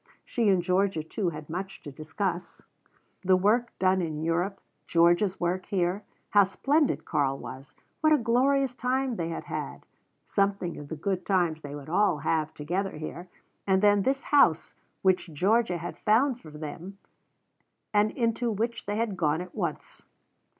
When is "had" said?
1.29-1.47, 9.29-9.43, 9.43-9.85, 15.77-15.99, 18.95-19.15